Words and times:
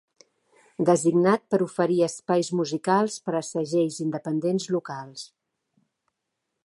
Designat 0.89 1.43
per 1.55 1.59
oferir 1.65 1.97
espais 2.07 2.49
musicals 2.61 3.19
per 3.27 3.35
a 3.41 3.43
segells 3.51 4.01
independents 4.07 4.67
locals. 4.77 5.29